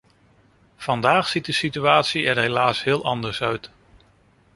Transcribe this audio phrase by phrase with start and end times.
[0.75, 3.69] Vandaag ziet de situatie er helaas heel anders uit.